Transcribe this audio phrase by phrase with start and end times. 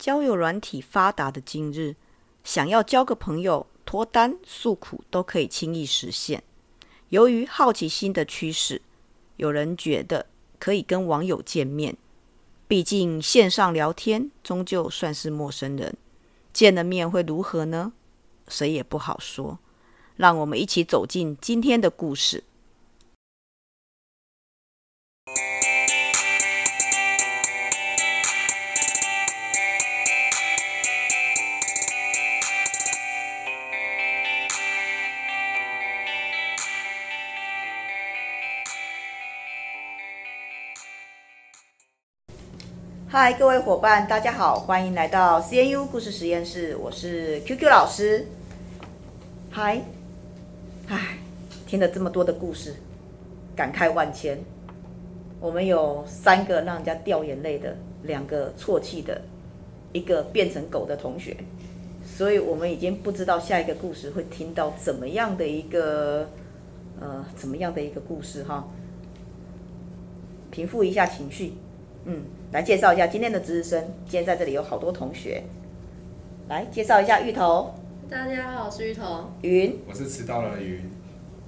[0.00, 1.94] 交友软体发达的今日，
[2.42, 6.42] 想要交个朋友、脱单、诉苦都可以轻易实现。
[7.10, 8.80] 由于好奇心的驱使，
[9.36, 10.24] 有人觉得
[10.58, 11.98] 可以跟网友见面，
[12.66, 15.94] 毕竟线上聊天终究算是陌生人，
[16.50, 17.92] 见了面会如何呢？
[18.48, 19.58] 谁也不好说。
[20.16, 22.44] 让我们一起走进今天的故事。
[43.12, 48.24] 嗨，各位伙伴，大家好，欢迎来到 CNU 故事实验室，我是 QQ 老师。
[49.50, 49.82] 嗨，
[50.86, 51.18] 唉，
[51.66, 52.76] 听了这么多的故事，
[53.56, 54.38] 感慨万千。
[55.40, 59.20] 我们有三个让人家掉眼泪的，两个啜泣的，
[59.92, 61.36] 一个变成狗的同学，
[62.06, 66.28] 所以我们已经不知道下一个故事会听到怎么样的一个，
[67.00, 68.68] 呃，怎么样的一个故事哈。
[70.52, 71.54] 平复一下情绪，
[72.04, 72.22] 嗯。
[72.52, 73.80] 来介绍一下今天的值日生。
[74.08, 75.42] 今天在这里有好多同学，
[76.48, 77.72] 来介绍一下芋头。
[78.10, 79.30] 大家好，我是芋头。
[79.42, 80.82] 云，我是迟到了的云。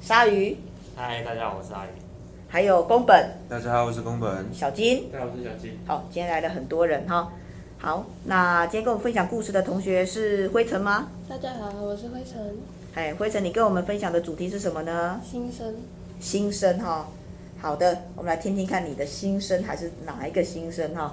[0.00, 0.56] 鲨鱼，
[0.96, 1.88] 嗨，大家好，我是鲨鱼。
[2.48, 4.46] 还有宫本，大家好，我是宫本。
[4.52, 5.78] 小金，大家好，我是小金。
[5.86, 7.32] 好，今天来了很多人哈。
[7.78, 11.08] 好，那今天跟我们分享故事的同学是灰尘吗？
[11.28, 12.56] 大家好，我是灰尘。
[12.94, 15.20] 哎，灰尘，你跟我们分享的主题是什么呢？
[15.24, 15.76] 新生。
[16.18, 17.08] 新生哈。
[17.60, 21.12] 好的，我们来听听看你的心声还是哪一个心声哈？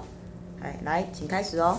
[0.62, 1.76] 哎，来，请开始哦。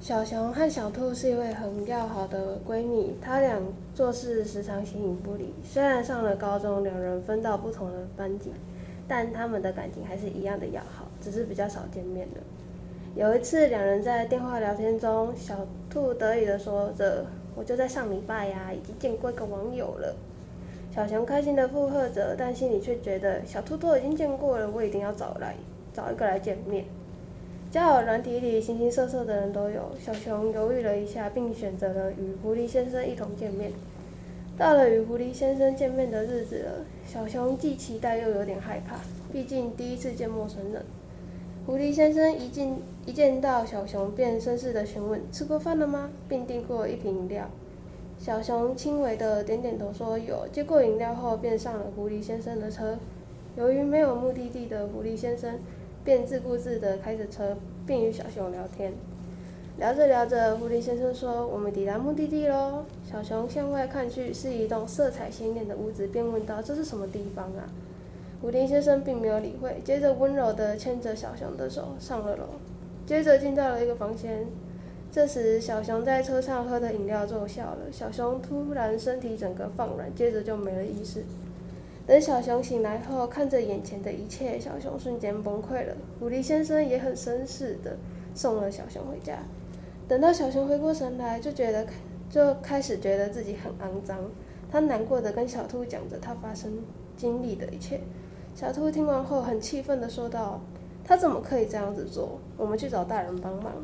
[0.00, 3.60] 小熊和小兔是一位很要好的闺蜜，她俩
[3.92, 5.52] 做事时常形影不离。
[5.68, 8.52] 虽然上了高中，两人分到不同的班级，
[9.08, 12.34] 但他们的感情还是一样的要好，只是比较少见面了。
[13.16, 20.14] 有一次，两人在电话聊天中，小兔得意地说着：“我就在上礼拜呀、已经见过一个网友了。”
[20.94, 25.54] 小熊开心的附和着，但心里却觉得小兔兔已经见过了，我一定要找来
[25.94, 26.84] 找一个来见面。
[27.70, 33.72] 交友软体里形形色色的人都有，小熊犹豫了一下，并选择了与狐狸先生一同见面。
[34.58, 38.96] 到了与狐狸先生见面的日子了，小熊既期待又有点害怕，
[39.32, 40.84] 毕竟第一次见陌生人。
[41.64, 47.48] 狐狸先生一进一见到小熊，便绅士的询问：“吃过饭了吗？”并递过一瓶饮料。
[48.22, 50.46] 小熊轻微的点点头，说有。
[50.52, 52.96] 接过饮料后，便上了狐狸先生的车。
[53.56, 55.58] 由于没有目的地的狐狸先生，
[56.04, 58.92] 便自顾自的开着车，并与小熊聊天。
[59.76, 67.66] 聊着聊着，狐狸先生说：“我们抵达目的地喽。”小熊向外看去，是一栋色彩鲜艳的屋子，便问道：“这是什么地方啊？”
[68.40, 72.44] 狐狸先生并没有理会，接着温柔的牵着小熊的手上了楼，
[73.04, 74.46] 接着进到了一个房间。
[75.12, 77.92] 这时，小熊在车上喝的饮料奏效了。
[77.92, 81.22] 小熊突然身体整个放软，接着就没了意识。
[82.06, 85.94] 等小熊醒来后，看着眼前的一切，小熊瞬间崩溃了。
[86.18, 87.94] 狐狸先生也很绅士的
[88.34, 89.40] 送了小熊回家。
[90.08, 91.86] 等到小熊回过神来，就觉得
[92.30, 94.18] 就开始觉得自己很肮脏。
[94.70, 96.72] 他难过的跟小兔讲着他发生
[97.18, 98.00] 经历的一切。
[98.54, 100.58] 小兔听完后，很气愤的说道
[101.04, 102.40] ：“他怎么可以这样子做？
[102.56, 103.74] 我们去找大人帮忙。”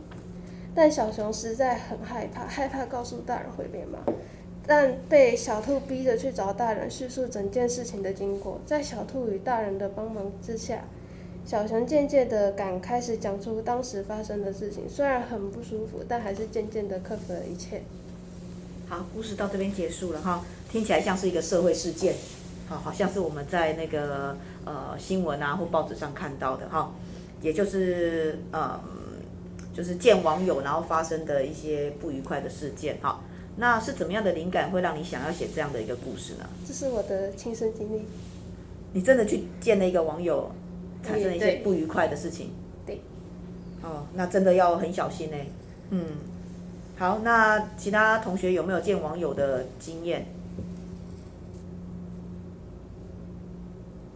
[0.78, 3.99] 但小熊实在很害怕，害怕告诉大人会被骂。
[4.65, 10.84] 但被小兔逼着去找大人叙述整件事情的经过，在小兔与大人的帮忙之下，
[11.44, 14.89] 小熊渐渐的敢开始讲出当时发生的事情。
[14.89, 17.83] 虽然很不舒服，但还是渐渐的克服了一切。
[18.87, 22.15] 好，故事到这边结束了哈，听起来像是一个社会事件，
[22.69, 26.93] 好，好像是我们在那个呃新闻啊或报纸上看到的哈，
[27.43, 28.81] 也就是呃。
[29.78, 33.21] 就是见网友，然后发生的一些不愉快的事件，哈，
[33.59, 36.44] 那是怎么样的灵感会让你想要写这样的一个故事呢？
[36.66, 38.03] 这是我的亲身经历。
[38.93, 40.50] 你真的去见了一个网友，
[41.05, 42.50] 产生了一些不愉快的事情？
[42.84, 43.00] 对。
[43.81, 45.37] 哦，那真的要很小心呢。
[45.91, 46.05] 嗯。
[46.97, 50.27] 好，那其他同学有没有见网友的经验？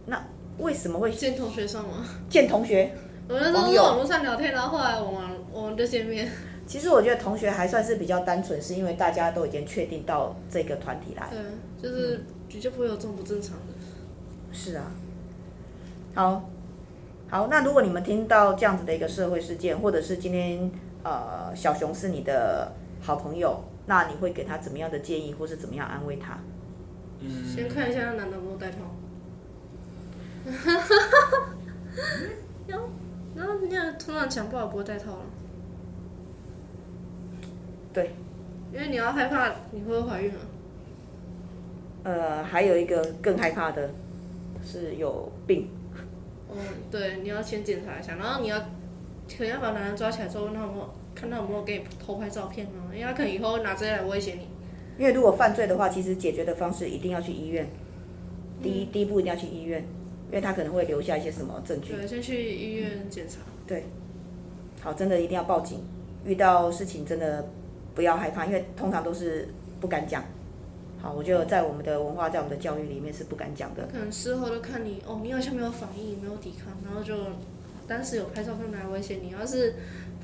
[0.07, 0.21] 那
[0.57, 2.05] 为什么会见同学上吗？
[2.29, 2.91] 见同学。
[3.29, 6.29] 我们那时候网络上聊天，然后后来我们我们就见面。
[6.65, 11.29] 其实我觉得同学还算是比较单纯，是因为大家都已经确定到这个团体来。
[11.29, 11.39] 对，
[11.81, 13.73] 就是比较不会有这种不正常的。
[14.51, 14.91] 是啊。
[16.15, 16.49] 好，
[17.29, 20.71] 好，那如果你们听到这样子的一个社会事件，或者是今天
[21.03, 22.71] 呃小熊是你的
[23.01, 26.39] 好朋友，那你会给他怎么样的建议，或是怎么样安慰他？
[27.19, 27.43] 嗯。
[27.45, 28.77] 先看一下那男的有没有带套。
[32.67, 32.89] 然后，
[33.35, 35.25] 然后人家通常讲不好不会带套了。
[37.93, 38.11] 对。
[38.73, 40.37] 因为你要害怕你会不会怀孕啊？
[42.03, 43.91] 呃，还有一个更害怕的
[44.65, 45.69] 是有病。
[46.49, 46.55] 哦，
[46.89, 52.89] 对，你要先检查一下，然后你要可能要把男人抓起来之后，问他有没有看到有没有给你偷拍照片啊？
[52.91, 54.47] 因为他可能以后会拿这些来威胁你。
[54.97, 57.67] 因为如果犯罪的话，其实解决的方式一定要去医院。
[58.61, 59.81] 第一，第一步一定要去医院，
[60.29, 61.93] 因为他可能会留下一些什么证据。
[61.93, 63.39] 对，先去医院检查。
[63.67, 63.85] 对，
[64.81, 65.79] 好，真的一定要报警。
[66.25, 67.49] 遇到事情真的
[67.95, 69.47] 不要害怕，因为通常都是
[69.79, 70.23] 不敢讲。
[71.01, 73.85] 好，我觉得在我们的文化，在我们的教育里面是不敢讲的。
[73.91, 77.13] 可能事后都看你哦，你好像没有反应，没有抵抗，然后就
[77.87, 79.31] 当时有拍照片来威胁你。
[79.31, 79.75] 要是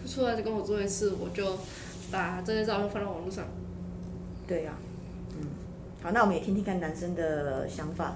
[0.02, 1.58] 不出来就跟我做一次，我就
[2.12, 3.46] 把这些照片放到网络上。
[4.48, 4.80] 对呀、啊，
[5.38, 5.48] 嗯，
[6.02, 8.16] 好，那我们也听听看男生的想法。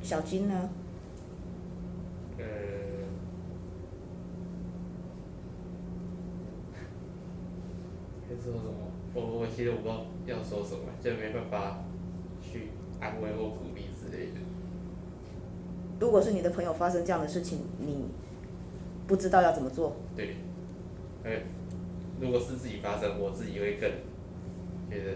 [0.00, 0.68] 小金呢？
[8.42, 8.72] 说什么？
[9.14, 11.84] 我我其实我不知道要说什么，就没办法
[12.42, 12.68] 去
[13.00, 14.40] 安慰或鼓励之类的。
[16.00, 18.04] 如果是你的朋友发生这样的事情，你
[19.06, 19.96] 不知道要怎么做？
[20.16, 20.36] 对，
[21.24, 21.42] 哎，
[22.20, 23.90] 如果是自己发生，我自己会更
[24.90, 25.12] 觉得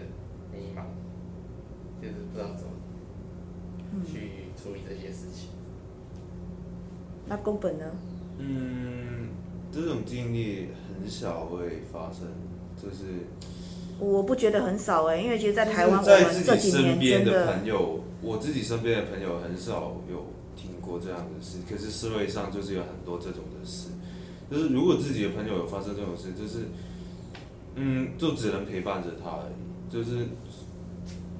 [0.51, 0.83] 迷茫，
[2.01, 2.73] 就是不知道怎么
[4.05, 4.43] 去。
[4.55, 5.49] 处理这些事情。
[7.27, 7.85] 那宫本呢？
[8.37, 9.29] 嗯，
[9.71, 12.27] 这种经历很少会发生，
[12.81, 13.27] 就是。
[13.99, 20.25] 我不觉得很少哎，因为其实，在台湾，在自己身边的朋友，我自己身边的朋友很少有
[20.55, 21.59] 听过这样的事。
[21.69, 23.89] 可是社会上就是有很多这种的事，
[24.51, 26.65] 就是如果自己的朋友有发生这种事，就是，
[27.75, 30.27] 嗯，就只能陪伴着他而已，就是。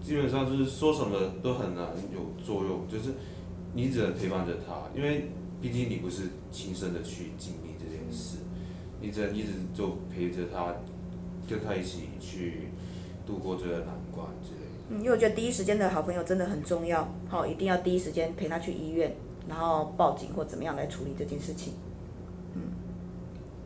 [0.05, 3.15] 基本上就是说什么都很难有作用，就是
[3.71, 5.29] 你只能陪伴着他，因为
[5.61, 8.35] 毕竟你不是亲身的去经历这件事，
[8.99, 10.75] 你只能一直就陪着他，
[11.49, 12.69] 跟他一起去
[13.25, 14.65] 度过这个难关之类的。
[14.89, 19.15] 嗯，因为我觉得第一时间的好朋友真的很重要，好，一定要第一时间陪他去医院，
[19.47, 21.73] 然后报警或怎么样来处理这件事情。
[22.55, 22.61] 嗯，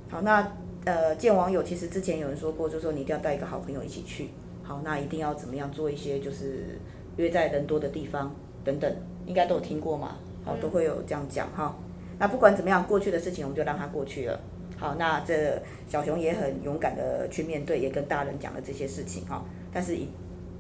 [0.10, 0.52] 好，那
[0.86, 4.30] 呃，见网友其实之前有人说过，就说你一定要带一个好朋友一起去。
[4.64, 6.80] 好，那一定要怎么样做一些，就是
[7.16, 8.96] 约在人多的地方等等，
[9.26, 10.18] 应该都有听过嘛？
[10.44, 11.76] 好，都会有这样讲哈。
[12.20, 14.40] 那不管怎么样，过去的事情我们就让它过去了。
[14.78, 19.44] 好，那这小熊也很勇敢的去面对，也跟大人讲了这些事情哈。
[19.74, 19.98] 但是，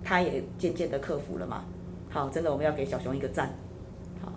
[0.03, 1.63] 他也渐渐的克服了嘛。
[2.09, 3.49] 好，真的我们要给小熊一个赞。
[4.21, 4.31] 好，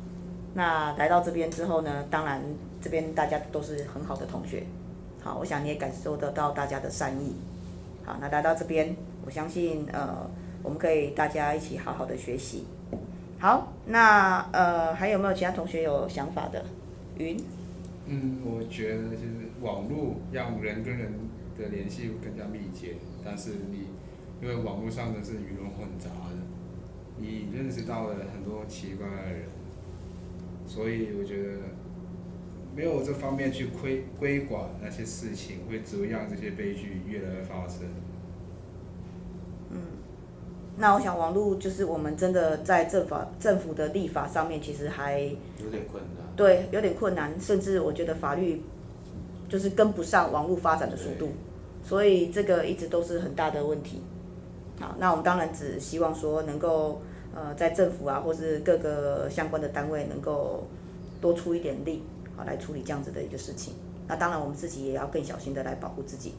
[0.53, 2.43] 那来到这边之后呢，当然
[2.82, 4.62] 这边大家都是很好的同学。
[5.23, 7.35] 好，我想你也感受得到大家的善意。
[8.05, 8.94] 好，那来到这边。
[9.25, 10.29] 我相信，呃，
[10.62, 12.67] 我们可以大家一起好好的学习。
[13.38, 16.65] 好，那呃，还有没有其他同学有想法的？
[17.19, 17.37] 云。
[18.06, 21.12] 嗯，我觉得就是网络让人跟人
[21.56, 22.94] 的联系更加密切，
[23.25, 23.87] 但是你
[24.43, 26.37] 因为网络上的是鱼龙混杂的，
[27.19, 29.43] 你认识到了很多奇怪的人，
[30.67, 31.58] 所以我觉得
[32.75, 37.82] 没有这方面去规规管那些事情，会只会让这些悲剧越来越发生。
[40.81, 46.25] 那我想，网络就是我们真的在政法政府的立法上面，其实还有点困难。
[46.35, 48.62] 对，有点困难，甚至我觉得法律
[49.47, 51.29] 就是跟不上网络发展的速度，
[51.85, 54.00] 所以这个一直都是很大的问题。
[54.81, 57.02] 好，那我们当然只希望说，能够
[57.35, 60.66] 呃，在政府啊，或是各个相关的单位，能够
[61.21, 62.02] 多出一点力，
[62.35, 63.75] 好来处理这样子的一个事情。
[64.09, 66.33] 那当然，我们自己也要更小心的来保护自己。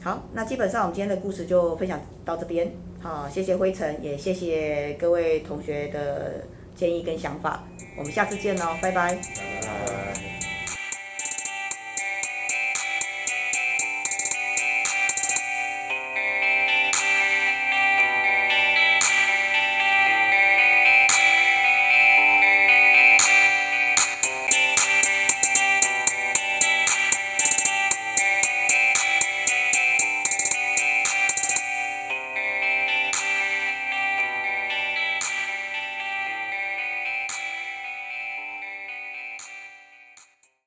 [0.00, 2.70] 好，那基本上我们今天的故事就分享到这边。
[3.04, 6.42] 好，谢谢辉尘，也谢谢各位同学的
[6.74, 7.62] 建议跟想法，
[7.98, 10.33] 我们下次见喽，拜拜。